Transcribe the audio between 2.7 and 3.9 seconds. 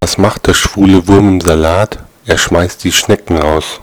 die Schnecken raus.